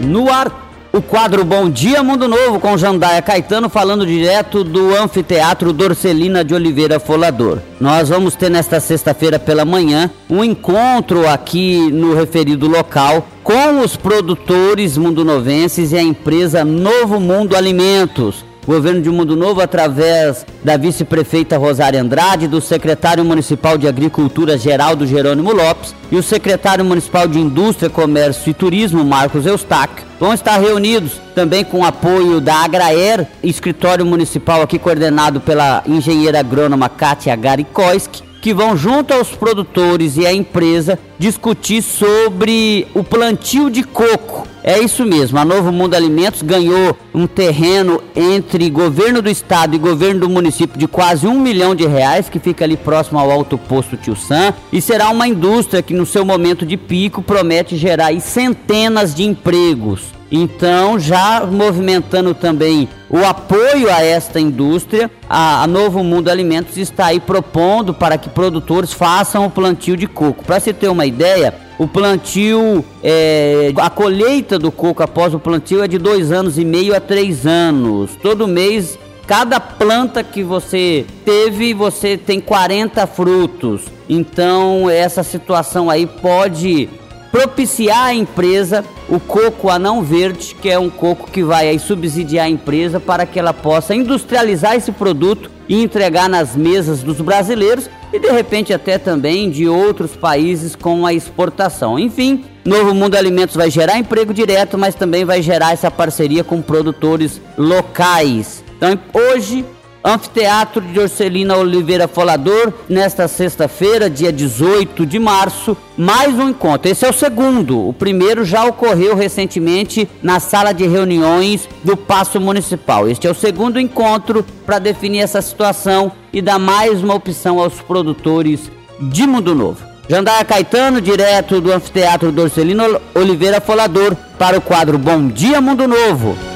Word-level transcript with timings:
No 0.00 0.30
ar, 0.30 0.64
o 0.92 1.00
quadro 1.00 1.44
Bom 1.44 1.68
Dia 1.68 2.02
Mundo 2.02 2.28
Novo 2.28 2.60
com 2.60 2.76
Jandaia 2.76 3.20
Caetano 3.22 3.68
falando 3.68 4.06
direto 4.06 4.62
do 4.62 4.94
Anfiteatro 4.94 5.72
Dorcelina 5.72 6.44
de 6.44 6.54
Oliveira 6.54 7.00
Folador. 7.00 7.58
Nós 7.80 8.08
vamos 8.08 8.34
ter 8.34 8.50
nesta 8.50 8.78
sexta-feira 8.80 9.38
pela 9.38 9.64
manhã 9.64 10.10
um 10.28 10.44
encontro 10.44 11.28
aqui 11.28 11.90
no 11.90 12.14
referido 12.14 12.68
local 12.68 13.26
com 13.42 13.80
os 13.80 13.96
produtores 13.96 14.96
mundonovenses 14.96 15.92
e 15.92 15.96
a 15.96 16.02
empresa 16.02 16.64
Novo 16.64 17.18
Mundo 17.18 17.56
Alimentos 17.56 18.44
Governo 18.66 19.02
de 19.02 19.10
Mundo 19.10 19.36
Novo, 19.36 19.60
através 19.60 20.46
da 20.64 20.78
vice-prefeita 20.78 21.58
Rosária 21.58 22.00
Andrade, 22.00 22.48
do 22.48 22.62
secretário 22.62 23.22
municipal 23.22 23.76
de 23.76 23.86
Agricultura 23.86 24.56
Geraldo 24.56 25.06
Jerônimo 25.06 25.52
Lopes 25.52 25.94
e 26.10 26.16
o 26.16 26.22
secretário 26.22 26.82
municipal 26.82 27.28
de 27.28 27.38
Indústria, 27.38 27.90
Comércio 27.90 28.50
e 28.50 28.54
Turismo, 28.54 29.04
Marcos 29.04 29.44
Eustáquio, 29.44 30.06
vão 30.18 30.32
estar 30.32 30.58
reunidos 30.58 31.20
também 31.34 31.62
com 31.62 31.80
o 31.80 31.84
apoio 31.84 32.40
da 32.40 32.64
Agraer, 32.64 33.26
escritório 33.42 34.06
municipal 34.06 34.62
aqui 34.62 34.78
coordenado 34.78 35.42
pela 35.42 35.82
engenheira 35.86 36.40
agrônoma 36.40 36.88
Kátia 36.88 37.36
Garikoski, 37.36 38.22
que 38.40 38.54
vão 38.54 38.76
junto 38.76 39.12
aos 39.12 39.28
produtores 39.28 40.16
e 40.16 40.26
à 40.26 40.32
empresa 40.32 40.98
discutir 41.18 41.82
sobre 41.82 42.86
o 42.94 43.04
plantio 43.04 43.68
de 43.68 43.82
coco 43.82 44.43
é 44.64 44.78
isso 44.80 45.04
mesmo, 45.04 45.38
a 45.38 45.44
Novo 45.44 45.70
Mundo 45.70 45.94
Alimentos 45.94 46.40
ganhou 46.40 46.96
um 47.14 47.26
terreno 47.26 48.02
entre 48.16 48.70
governo 48.70 49.20
do 49.20 49.28
estado 49.28 49.76
e 49.76 49.78
governo 49.78 50.20
do 50.20 50.28
município 50.30 50.78
de 50.78 50.88
quase 50.88 51.26
um 51.26 51.38
milhão 51.38 51.74
de 51.74 51.86
reais, 51.86 52.30
que 52.30 52.38
fica 52.38 52.64
ali 52.64 52.74
próximo 52.74 53.18
ao 53.18 53.30
alto 53.30 53.58
posto 53.58 53.98
Tio 53.98 54.16
Sam, 54.16 54.54
e 54.72 54.80
será 54.80 55.10
uma 55.10 55.28
indústria 55.28 55.82
que 55.82 55.92
no 55.92 56.06
seu 56.06 56.24
momento 56.24 56.64
de 56.64 56.78
pico 56.78 57.20
promete 57.20 57.76
gerar 57.76 58.18
centenas 58.20 59.14
de 59.14 59.22
empregos. 59.24 60.14
Então, 60.36 60.98
já 60.98 61.46
movimentando 61.48 62.34
também 62.34 62.88
o 63.08 63.24
apoio 63.24 63.88
a 63.88 64.02
esta 64.02 64.40
indústria, 64.40 65.08
a, 65.30 65.62
a, 65.62 65.66
Novo 65.68 66.02
Mundo 66.02 66.28
Alimentos 66.28 66.76
está 66.76 67.06
aí 67.06 67.20
propondo 67.20 67.94
para 67.94 68.18
que 68.18 68.28
produtores 68.28 68.92
façam 68.92 69.46
o 69.46 69.50
plantio 69.50 69.96
de 69.96 70.08
coco. 70.08 70.44
Para 70.44 70.58
se 70.58 70.72
ter 70.72 70.88
uma 70.88 71.06
ideia, 71.06 71.54
o 71.78 71.86
plantio, 71.86 72.84
é, 73.00 73.72
a 73.76 73.88
colheita 73.88 74.58
do 74.58 74.72
coco 74.72 75.04
após 75.04 75.32
o 75.34 75.38
plantio 75.38 75.84
é 75.84 75.86
de 75.86 75.98
dois 75.98 76.32
anos 76.32 76.58
e 76.58 76.64
meio 76.64 76.96
a 76.96 77.00
três 77.00 77.46
anos. 77.46 78.10
Todo 78.20 78.48
mês, 78.48 78.98
cada 79.28 79.60
planta 79.60 80.24
que 80.24 80.42
você 80.42 81.06
teve, 81.24 81.72
você 81.72 82.16
tem 82.16 82.40
40 82.40 83.06
frutos. 83.06 83.82
Então, 84.08 84.90
essa 84.90 85.22
situação 85.22 85.88
aí 85.88 86.08
pode 86.08 86.88
propiciar 87.34 88.04
a 88.04 88.14
empresa 88.14 88.84
o 89.08 89.18
coco 89.18 89.68
anão 89.68 90.04
verde, 90.04 90.54
que 90.54 90.70
é 90.70 90.78
um 90.78 90.88
coco 90.88 91.28
que 91.28 91.42
vai 91.42 91.76
subsidiar 91.80 92.46
a 92.46 92.48
empresa 92.48 93.00
para 93.00 93.26
que 93.26 93.40
ela 93.40 93.52
possa 93.52 93.92
industrializar 93.92 94.76
esse 94.76 94.92
produto 94.92 95.50
e 95.68 95.82
entregar 95.82 96.28
nas 96.28 96.54
mesas 96.54 97.02
dos 97.02 97.20
brasileiros 97.20 97.90
e 98.12 98.20
de 98.20 98.30
repente 98.30 98.72
até 98.72 98.98
também 98.98 99.50
de 99.50 99.68
outros 99.68 100.14
países 100.14 100.76
com 100.76 101.04
a 101.04 101.12
exportação. 101.12 101.98
Enfim, 101.98 102.44
Novo 102.64 102.94
Mundo 102.94 103.16
Alimentos 103.16 103.56
vai 103.56 103.68
gerar 103.68 103.98
emprego 103.98 104.32
direto, 104.32 104.78
mas 104.78 104.94
também 104.94 105.24
vai 105.24 105.42
gerar 105.42 105.72
essa 105.72 105.90
parceria 105.90 106.44
com 106.44 106.62
produtores 106.62 107.40
locais. 107.58 108.62
Então, 108.76 108.96
hoje 109.12 109.64
Anfiteatro 110.06 110.82
de 110.82 111.00
Orcelina 111.00 111.56
Oliveira 111.56 112.06
Folador, 112.06 112.74
nesta 112.90 113.26
sexta-feira, 113.26 114.10
dia 114.10 114.30
18 114.30 115.06
de 115.06 115.18
março, 115.18 115.74
mais 115.96 116.34
um 116.34 116.50
encontro. 116.50 116.90
Esse 116.90 117.06
é 117.06 117.08
o 117.08 117.12
segundo. 117.12 117.88
O 117.88 117.92
primeiro 117.94 118.44
já 118.44 118.66
ocorreu 118.66 119.16
recentemente 119.16 120.06
na 120.22 120.40
sala 120.40 120.74
de 120.74 120.86
reuniões 120.86 121.66
do 121.82 121.96
Paço 121.96 122.38
Municipal. 122.38 123.08
Este 123.08 123.26
é 123.26 123.30
o 123.30 123.34
segundo 123.34 123.80
encontro 123.80 124.44
para 124.66 124.78
definir 124.78 125.20
essa 125.20 125.40
situação 125.40 126.12
e 126.30 126.42
dar 126.42 126.58
mais 126.58 127.02
uma 127.02 127.14
opção 127.14 127.58
aos 127.58 127.80
produtores 127.80 128.70
de 129.00 129.26
Mundo 129.26 129.54
Novo. 129.54 129.82
Jandaia 130.06 130.44
Caetano, 130.44 131.00
direto 131.00 131.62
do 131.62 131.72
Anfiteatro 131.72 132.30
Dorcelino 132.30 133.00
Oliveira 133.14 133.58
Folador, 133.58 134.14
para 134.38 134.58
o 134.58 134.60
quadro 134.60 134.98
Bom 134.98 135.28
Dia 135.28 135.62
Mundo 135.62 135.88
Novo. 135.88 136.53